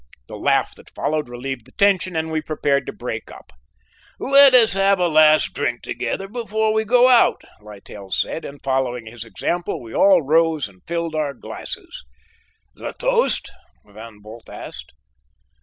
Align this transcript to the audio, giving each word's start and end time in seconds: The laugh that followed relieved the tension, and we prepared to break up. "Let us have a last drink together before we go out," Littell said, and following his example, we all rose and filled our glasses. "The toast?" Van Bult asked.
The 0.27 0.35
laugh 0.35 0.73
that 0.77 0.89
followed 0.95 1.29
relieved 1.29 1.67
the 1.67 1.73
tension, 1.73 2.15
and 2.15 2.31
we 2.31 2.41
prepared 2.41 2.87
to 2.87 2.91
break 2.91 3.29
up. 3.29 3.51
"Let 4.17 4.55
us 4.55 4.73
have 4.73 4.97
a 4.97 5.07
last 5.07 5.53
drink 5.53 5.83
together 5.83 6.27
before 6.27 6.73
we 6.73 6.85
go 6.85 7.07
out," 7.07 7.43
Littell 7.61 8.09
said, 8.09 8.43
and 8.43 8.59
following 8.63 9.05
his 9.05 9.23
example, 9.23 9.79
we 9.79 9.93
all 9.93 10.23
rose 10.23 10.67
and 10.67 10.81
filled 10.87 11.13
our 11.13 11.35
glasses. 11.35 12.03
"The 12.73 12.93
toast?" 12.93 13.51
Van 13.85 14.21
Bult 14.23 14.49
asked. 14.49 14.93